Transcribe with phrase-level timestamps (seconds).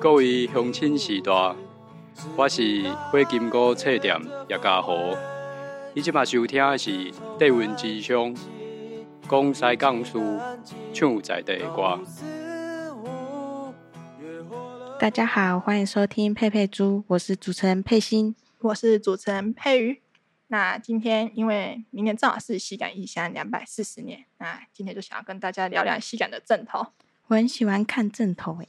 [0.00, 1.32] 各位乡亲时代，
[2.36, 4.16] 我是花金菇册店
[4.48, 4.96] 叶家豪。
[5.94, 8.34] 你即马收听的是地云之乡，
[9.28, 10.18] 讲西港事，
[10.92, 11.98] 唱在地歌。
[15.00, 20.02] 大家好，欢迎收听佩佩猪，我是主持人佩欣，我是主持人佩瑜。
[20.48, 26.86] 那今天因为明年正好是西港异乡两百四十年，那今天就想要跟大家聊聊西港的正头。
[27.28, 28.68] 我很喜欢看正头诶。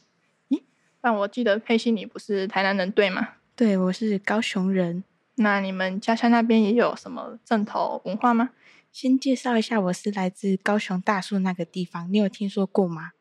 [0.50, 0.62] 咦？
[1.02, 3.29] 但我记得佩西你不是台南人对吗？
[3.56, 5.04] 对，我是高雄人。
[5.36, 8.50] 那你们家乡那边也有什么正头文化吗？
[8.92, 13.11] 先介绍一下，我是来自高雄大树那个地方，你有听说过吗？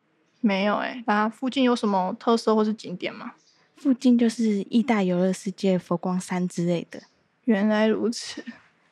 [0.40, 1.04] 没有诶。
[1.06, 3.34] 那附近有什么特色或是景点吗？
[3.76, 7.02] 附近就是义大游乐世界、佛光山之类的。
[7.44, 8.44] 原来如此。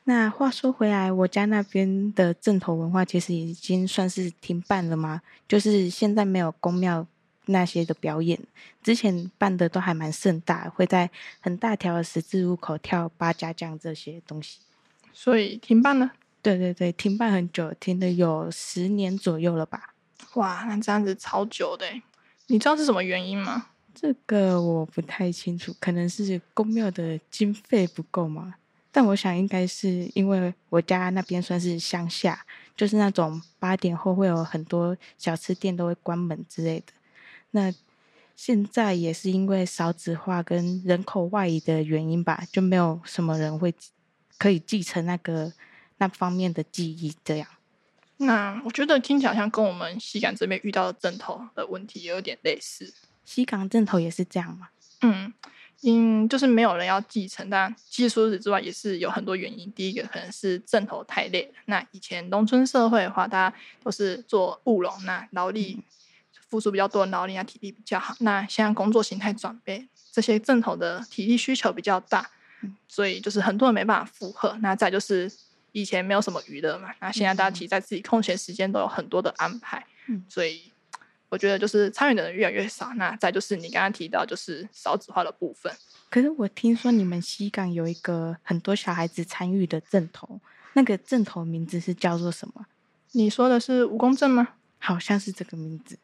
[0.08, 5.20] 那话说回来，我家那边的正头文化其实已经算是停办了吗？
[5.48, 7.04] 就是现在没有公庙
[7.46, 8.38] 那些的表演，
[8.84, 14.60] 之前办的都还蛮盛大，会在很大条的十字路口跳八家将这些东西。
[15.12, 16.12] 所以停办了？
[16.40, 19.92] 对对对，停办很久，停了有十年左右了吧？
[20.34, 21.84] 哇，那这样子超久的，
[22.46, 23.70] 你知道是什么原因吗？
[23.92, 28.54] 这个我不太清楚，可能是公庙的经费不够吗？
[28.96, 36.94] 但我想应该是因为我家那边算是乡下，就是那种八点后会有很多小吃店都会关门之类的。
[37.50, 37.70] 那
[38.34, 43.74] 现在也是因为少子化跟人口外移的原因吧，就没有什么人会
[44.38, 45.52] 可以继承那个
[45.98, 47.14] 那方面的记忆。
[47.22, 47.46] 这样，
[48.16, 52.94] 那我觉得听起来像跟我们西港这边遇到的正头的问题有点类似。
[53.26, 54.70] 西港阵头也是这样吗？
[55.02, 55.34] 嗯，
[55.82, 59.70] 因就是没有人要继承，但其实除此之外也是有很多原因。
[59.72, 61.54] 第一个可能是镇头太累了。
[61.66, 65.82] 那以前农村社会的话，大家都是做务农，那劳力
[66.48, 68.14] 付出比较多的劳力，啊体力比较好。
[68.20, 72.30] 那现在工作形态转变，这些正头的体力需求比较大，
[72.88, 74.56] 所以就是很多人没办法负荷。
[74.62, 75.30] 那再就是
[75.72, 79.86] 以前没有什么娱乐嘛，那现在大家其实在自己空闲时间都有很多的安排，
[80.28, 80.72] 所以。
[81.28, 85.72] 我觉得就是参与的人越来越少，那再就是你刚刚提到就是少子化的部分。
[86.08, 90.40] 可是我听说你们西港有一个很多小孩子参与的阵头，
[90.74, 92.66] 那个阵头名字是叫做什么？
[93.12, 94.48] 你说的是蜈蚣镇吗？
[94.78, 95.98] 好像是这个名字。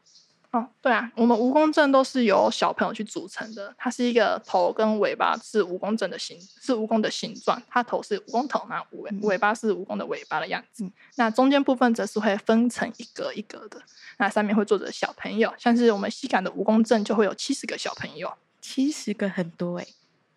[0.52, 3.74] 哦，对啊，我们蜈蚣阵都是由小朋友去组成的。
[3.78, 7.60] 它是一个头跟尾巴是蜈蚣阵的形，是蜈蚣的形状。
[7.70, 10.86] 它头是蜈蚣头，那尾尾巴是蜈蚣的尾巴的样子。
[11.14, 13.80] 那中间部分则是会分成一格一格的，
[14.18, 15.50] 那上面会坐着小朋友。
[15.56, 18.30] 像是我们西港的蜈蚣阵就会有七十个小朋友，
[18.60, 19.86] 七十个很多哎。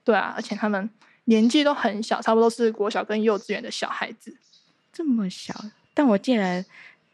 [0.06, 0.90] 对啊，而且他们
[1.26, 4.38] 年纪都很小，差不多是国小跟幼稚园的小孩子，
[4.94, 5.54] 这么小。
[5.94, 6.64] 但我记得。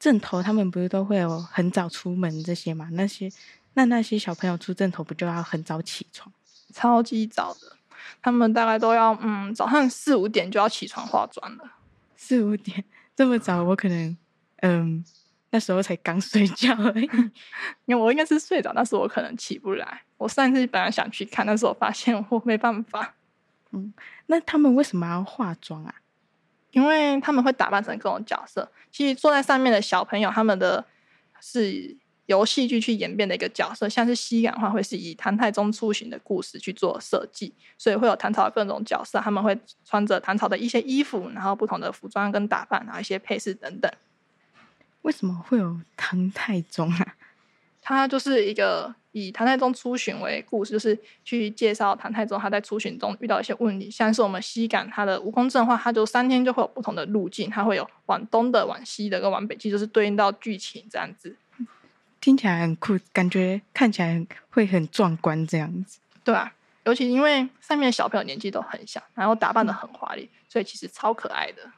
[0.02, 2.90] 正头他们不是都会有很早出门这些嘛？
[2.94, 3.32] 那些
[3.76, 6.34] 那那些小朋友出正头不就要很早起床？
[6.74, 7.78] 超级早的，
[8.20, 11.64] 他们大概都要嗯早上四五点就要起床化妆了。
[12.16, 12.84] 四五点
[13.16, 14.18] 这么早，我可能
[14.62, 15.06] 嗯
[15.52, 17.08] 那时候才刚睡觉而已，
[17.86, 20.02] 因为我应该是睡着，但是我可能起不来。
[20.18, 23.14] 我上次本来想去看，但是我发现我没办法。
[23.72, 23.94] 嗯，
[24.26, 25.94] 那他们为什么要化妆啊？
[26.72, 30.84] 因为他们会打扮成各种角色，其实坐在上面的小朋友，他们的
[31.40, 31.96] 是
[32.28, 43.92] 由戏剧去演变的一个角色，像是西港话会是以唐太宗出行的故事去做设计，所以会有唐朝的各种角色，他们会穿着唐朝的一些衣服，然后不同的服装跟打扮，然后一些配饰等等。
[45.02, 47.16] 为什么会有唐太宗啊？
[47.82, 48.94] 他就是一个。
[49.14, 53.92] 以唐太宗出巡为故事，就是去介绍唐太宗他在出巡中遇到一些问题。
[53.92, 61.36] 像是我们西港他的蜈蚣阵的话，他就三天就会有不同的路径，它会有往东的、往西的跟往北，其实就是对应到剧情这样子。
[62.22, 66.00] 听起来很酷，感觉看起来会很壮观这样子。
[66.24, 66.54] 对啊，
[66.86, 71.70] 尤其因为上面的小朋友年纪都很小，然后打扮的很华丽，所以其实超可爱的。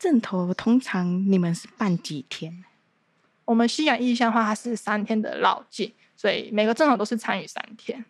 [0.00, 2.64] 阵头通常你们是办几天？
[3.44, 5.92] 我们西洋意象的话，它是三天的绕境。
[6.16, 8.04] 所以每个阵头都是参与三天，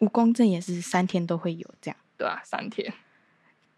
[0.00, 2.92] 武功阵也是三天都会有这样，对啊，三天，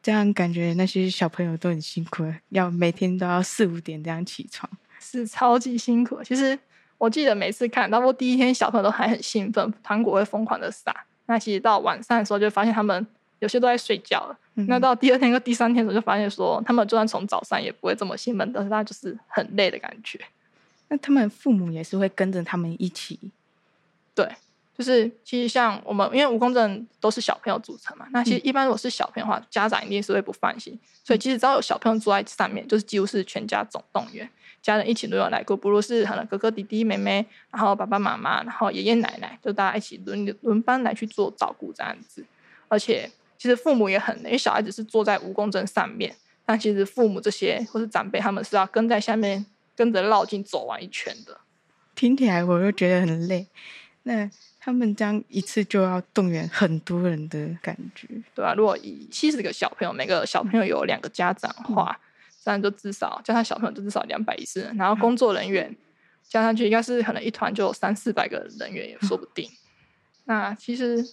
[0.03, 4.69] 这样感觉那些小朋友都很辛苦，要每天都要四五点这样起床，
[4.99, 6.21] 是超级辛苦。
[6.25, 6.59] 其实
[6.97, 10.93] 我记得每次看，到过第一天小朋友都还很兴奋，糖果会疯狂的撒。
[11.27, 13.07] 那其实到晚上的时候就发现他们
[13.39, 14.37] 有些都在睡觉了。
[14.67, 20.19] 那到第二天跟第三天的时候就发现说，他们就算从早上也不会这么兴奋，但是他就是很累的感觉。
[20.89, 23.19] 那他们父母也是会跟着他们一起。
[24.15, 24.29] 对，
[24.77, 34.29] 就是其实像我们，因为蜈蚣阵都是小朋友组成嘛，那其实一般如果是小朋友的话，家长一定是会不放心，所以其实只要有小朋友坐在上面，就是几乎是全家总动员。
[34.61, 42.25] 家人一起轮流来过，不如是可能哥哥、弟弟、妹妹，然后爸爸妈妈，然后爷爷奶奶，就大家一起轮流轮班来去做照顾这样子。
[42.67, 43.09] 而且
[43.39, 46.15] 其实父母也很累，因为小孩子是坐在蜈蚣阵上面，
[46.45, 49.47] 但其实父母这些或是长辈他们是要跟在下面
[49.79, 51.39] 跟着绕境走完一圈的。
[51.95, 53.47] 听起来我又觉得很累。
[54.03, 54.29] 那
[54.59, 62.01] 他们这样一次就要动员很多人的感觉，对吧、如果以七十个小朋友，每个小朋友有两个家长的话，
[62.43, 65.75] 这样就至少加上小朋友就至少两百一十人，然后工作人员
[66.27, 69.49] 加上去，应该是可能一团就有三四百个人员也说不定。
[70.25, 71.07] 那其实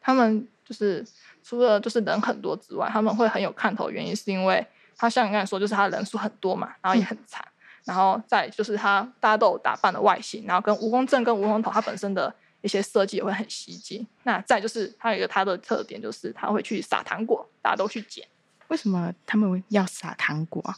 [0.00, 1.04] 他们就是
[1.42, 4.66] 除了就是人很多之外，他们会很有看头，原因是因为
[4.96, 7.44] 他像你刚才说，就是他人数很多嘛，然后也很长，
[7.86, 14.04] 然后再就是他大家都有打扮的外形，然后跟蜈蚣阵跟蜈蚣头它本身的一些设计也会很吸睛。
[14.24, 18.26] 那再就是它有一个它的特点，就是它会去撒糖果，大家都去捡。
[18.66, 20.76] 为什么他们要撒糖果啊？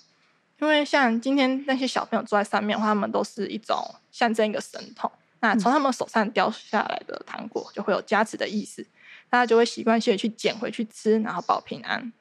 [0.61, 5.11] 因为像今天那些小朋友坐在上面的话，他们都是一种象征一个神童。
[5.41, 8.85] 那从他们手上掉下来的糖果就会有加持的意思，
[9.31, 12.13] 大家就会习惯性的去捡回去吃，然后保平安。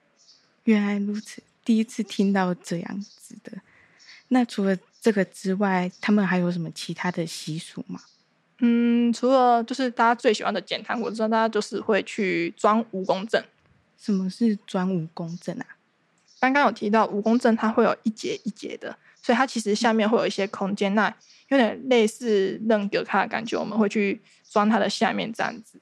[0.64, 3.52] 原来如此，第一次听到这样子的。
[4.30, 8.00] 那除了这个之外，他们还有什么其他的习俗吗？
[8.60, 13.44] 嗯，除了就是大家最喜欢的捡糖果之外，大家就是会去装蜈蚣阵。
[13.98, 15.66] 什么是装蜈蚣阵啊？
[16.40, 21.08] 刚刚有提到蜈蚣阵，它会有一节一节的，所以它其实下面会有一些空间，那
[21.50, 25.80] 有点类似扔格卡的感觉，我们会去装它的下面这样子。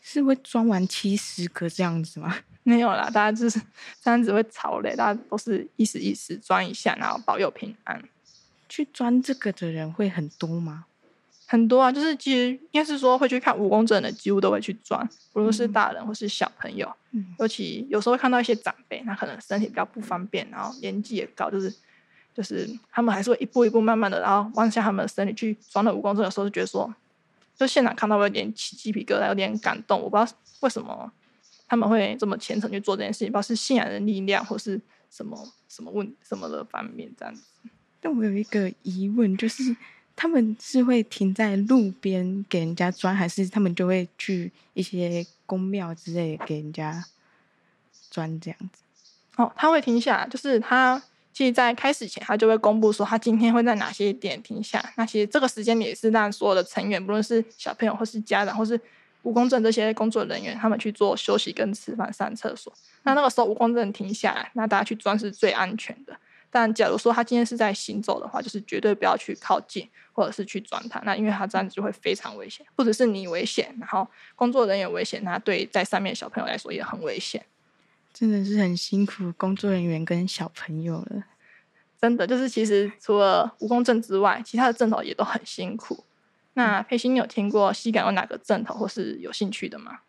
[0.00, 2.36] 是会装完七十个这样子吗？
[2.64, 3.60] 没有啦，大家就是
[4.02, 8.02] 这样子会吵嘞，大家都是意思意思装一下，然后保佑平安。
[8.68, 10.86] 去钻这个的人会很多吗？
[11.46, 16.90] 很多啊，就是其实应该是说会去看蜈蚣阵的，几乎都会去钻，不论是大人或是小朋友。
[17.10, 21.70] 嗯，尤其有时候会看到一些长辈，他可能身体比较不方便，然后年纪也高，就是
[22.34, 26.94] 就是他们还是会一步一步慢慢的，然后弯下他们的身体去装那蜈蚣阵的时候，就觉得说，
[27.54, 30.00] 就现场看到我有点起鸡皮疙瘩，有点感动。
[30.00, 31.12] 我不知道为什么
[31.68, 34.80] 他们会这么虔诚去做这件事情，不知道是信仰的力量，或是
[35.10, 35.36] 什么
[35.68, 37.42] 什么问什么的方面这样子。
[38.00, 39.76] 但我有一个疑问，就是
[40.16, 47.04] 他们是会停在路边给人家钻，还是他们就会去一些宫庙之类给人家
[48.10, 48.82] 钻这样子？
[49.36, 54.92] 哦，他会停下来，就是他其实，在开始前，他就会公布说他今天会在哪些点停下。
[54.96, 58.78] 那其实这个时间也是让所有的成员，不论是小朋友或是家长，或是
[59.22, 62.72] 蜈蚣阵这些工作人员，他们去做休息跟吃饭、上厕所。
[63.04, 66.16] 那那个时候蜈蚣阵停下来，那大家去钻是最安全的。
[66.50, 71.00] 但假如说他今天是在行走的话，就是绝对不要去靠近，或者是去钻它。
[71.04, 77.42] 那因为他这样子就会非常危险，不只是你危险，然后工作人员危险，那对在上面的小朋友来说也很危险。
[78.12, 81.24] 真的是很辛苦工作人员跟小朋友了。
[81.98, 86.04] 真的就是，其实除了蜈蚣阵之外，其他的阵头也都很辛苦。
[86.54, 90.00] 那佩欣，你有听过西港有哪个阵头，或是有兴趣的吗？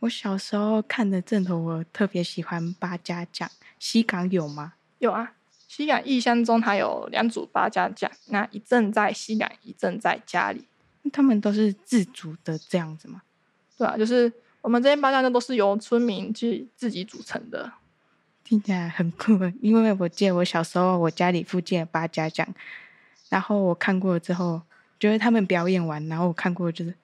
[0.00, 3.48] 我小时候看的阵头，我特别喜欢八家将。
[3.78, 4.74] 西港有吗？
[4.98, 5.34] 有啊，
[5.68, 10.66] 西港义乡中它有两组八家将，那一阵在西港，一阵在家里。
[11.12, 13.22] 他们都是自主的这样子吗？
[13.78, 17.72] 对啊，就是我们这些八家将都是由村民去自己组成的。
[18.44, 22.46] 听起来很酷，因为我记得我小时候我家里附近的八家将，
[23.28, 24.62] 然后我看过之后，
[25.02, 26.94] 觉得他们表演完，然后我看过就是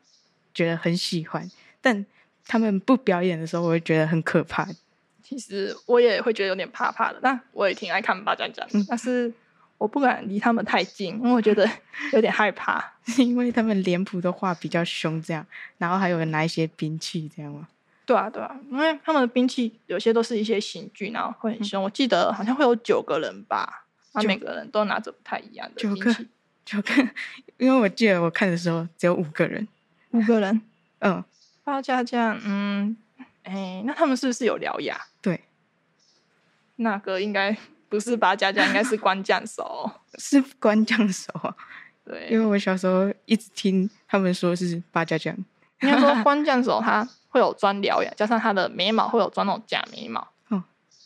[0.55, 1.51] 觉得很喜欢，
[1.81, 2.07] 但
[2.47, 4.69] 他们不表演的时候，我会觉得很可怕。
[5.21, 9.33] 其实我也会觉得有点怕怕的，但我也挺爱看八家将，嗯但是
[9.79, 11.69] 我不敢离他们太近，因为我觉得
[12.13, 12.93] 有点害怕。
[13.19, 15.45] 因为他们脸谱都画比较凶，这样，
[15.79, 17.67] 然后还有拿一些兵器，这样吗？
[18.07, 21.83] 对啊，对啊，因为他们的兵器有些都是一些刑具，然后会很凶。
[21.83, 26.29] 我记得好像会有九个人吧，然后每个人都拿着不太一样的兵器。
[26.69, 26.99] 就看，
[27.57, 29.67] 因为我记得我看的时候只有五个人，
[30.11, 30.61] 五个人，
[30.99, 31.25] 嗯，
[31.65, 32.95] 八家将，嗯，
[33.43, 35.01] 哎，那他们是不是有獠牙？
[35.23, 35.41] 对，
[36.77, 37.57] 那个应该
[37.89, 39.91] 不是八家将，应该是关将手。
[40.19, 41.57] 是关将手啊，
[42.29, 45.35] 因，为我小时候一直听他们说是八家将，
[45.81, 50.29] 应该说关将手 他会有装獠牙，加上他的眉毛会有装那种假眉毛。
[50.49, 50.63] 哦，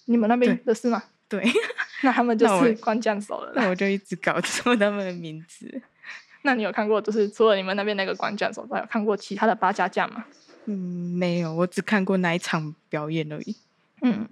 [0.06, 1.04] 你们那边的是吗？
[1.28, 1.40] 对，
[2.02, 3.62] 那他们就是关将手了啦。
[3.62, 5.82] 那我就一直搞 错他们的名字。
[6.42, 10.24] 那你有看过，就是除了你们那边那个关将手，还有看过其他的八家将吗？
[10.64, 13.56] 嗯，没有，我只看过那一场表演而已。
[14.00, 14.28] 嗯，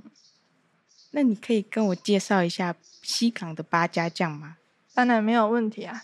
[1.12, 4.56] 那你可以跟我介绍一下西港的八家将吗？
[4.92, 6.02] 当然没有问题啊。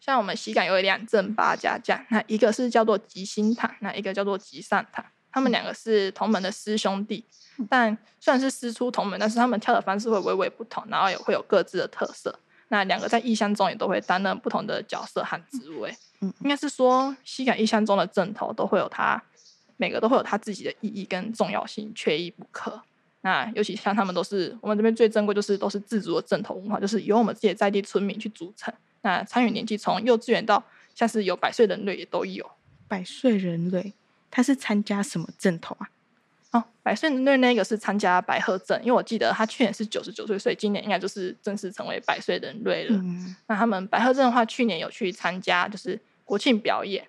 [0.00, 5.04] 像我们西港有两阵八家将，那一个是叫做吉星塔，那一个叫做吉善堂。
[5.38, 7.24] 他们两个是同门的师兄弟，
[7.68, 12.36] 但虽然是师出同门，但是他们跳的方式会微微不同，然后也会有各自的特色。
[12.70, 15.96] 那两个在异乡中也都会担任不同的角色和职位。
[16.20, 19.22] 嗯应该是说西港异乡中的正头都会有它，
[19.76, 22.82] 每个都会有它自己的意义跟重要性，缺一不可。
[23.20, 28.74] 那尤其像他们都是我们这边最珍贵，就是都是自主的正头文化，就是由我们自己在地村民去组成。
[29.02, 30.60] 那参与年纪从幼稚园到
[30.96, 32.44] 像是有百岁人类也都有。
[32.88, 33.92] 百岁人类，
[34.30, 35.88] 他是参加什么阵头啊？
[36.50, 42.96] 哦，百岁人类那个是参加白鹤阵，因为我记得他去年是九十九岁，所以今年应该就是正式成为百岁人类了。
[42.96, 47.06] 嗯，那他们白鹤阵的话，去年有去参加就是国庆表演，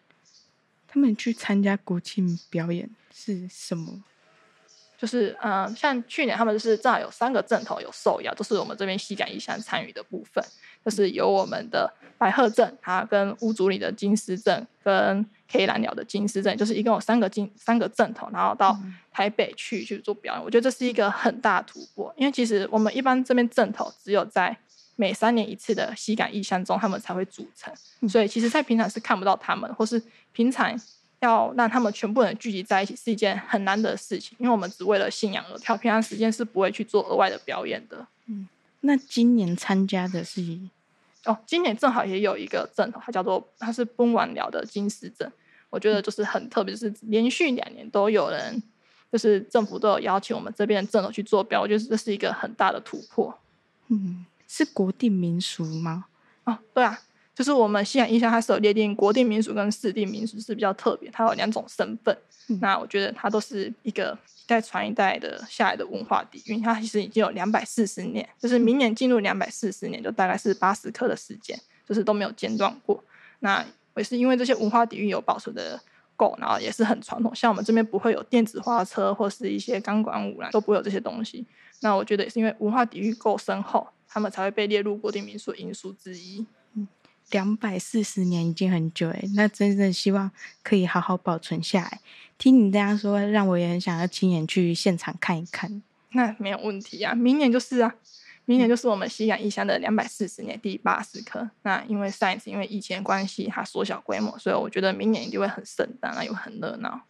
[0.88, 4.04] 他们去参加国庆表演是什么？
[4.98, 10.44] 就是嗯、呃像去年他们就是正好有三个阵头有受邀，都是我们这边西港一乡参与的部分，
[10.84, 18.78] 就是有我们的白鹤镇，它跟屋主里的金狮镇，跟 K 蓝鸟的金丝阵，就是一共有三个金三个阵头，然后到
[19.12, 20.44] 台北去去做表演。
[20.44, 24.56] 我觉得这是一个很大的突破，因为其实我们一般这边阵头只有在
[24.96, 27.74] 每三年一次的西港异乡中，他们才会组成，
[28.08, 30.02] 所以其实在平常是看不到他们，或是
[30.32, 30.80] 平常
[31.22, 38.06] 要让他们全部人聚集在一起是一件很难得的事情，因为我们只为了信仰而跳，平常时间是不会去做额外的表演的。
[38.28, 38.48] 嗯
[38.82, 40.42] 那今年参加的是
[41.26, 45.32] 哦，今年正好也有一个镇头，它叫做它是崩完了的金狮镇，
[45.70, 48.64] 我觉得就是很特别，就是连续两年都有人，
[49.12, 53.38] 就是政府都有邀请我们这边的阵头去做标，我觉得这是一个很大的突破。
[53.90, 56.06] 嗯，是国定民俗吗？
[56.46, 57.00] 哦，对啊，
[57.40, 62.14] 就是我们西洋印象它是有列定国定民俗跟市定民俗是比较特别，它有两种身份。
[62.50, 73.02] 嗯那我觉得它都是一个一代传一代的下来的文化底蕴，它其实已经有两百四十年，就是明年进入两百四十年，就大概是八十克的时间，就是都没有间断过。
[73.40, 73.66] 那
[73.96, 75.80] 也是因为这些文化底蕴有保存的
[76.18, 81.48] 够，然后也是很传统，像我们这边不会有电子花车或是一些钢管舞啦，都不会有这些东西。
[81.80, 86.46] 那我觉得也是因为文化底蕴够深厚，他们才会被列入国定民俗因素之一。
[87.32, 90.32] 两百四十年已经很久诶，那真的希望
[90.64, 92.00] 可以好好保存下来。
[92.38, 95.82] 听你这样说，让我也很想要亲眼去现场看一看。
[96.12, 97.94] 那没有问题啊，明年就是啊，
[98.46, 101.48] 明年就是我们西港异乡的两百四十年第八十颗。
[101.62, 107.02] 那因为上一次因为疫情的关系，它缩小规模，所以我觉得明年一定会很盛大，那又很热闹，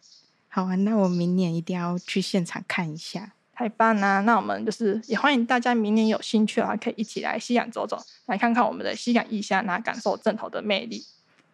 [0.48, 3.32] 好啊，那我明年一定要去现场看一下。
[3.60, 4.22] 太棒啦！
[4.22, 11.04] 那我们就是也欢迎大家明年有兴趣的话，可以一起来西港走走，来看看我们的西港异乡，那感受正头的魅力。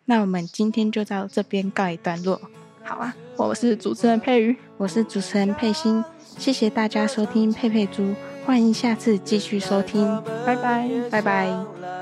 [0.05, 2.41] 那我们今天就到这边告一段落。
[2.85, 6.05] 好啊，我是主持人佩瑜，我是主持人佩欣，
[6.39, 10.89] 谢谢大家收听佩佩猪，欢迎下次继续收听，拜拜。
[11.11, 11.96] 拜拜。